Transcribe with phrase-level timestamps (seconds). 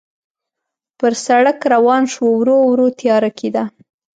[0.99, 3.63] پر سړک روان شوو، ورو ورو تیاره کېده.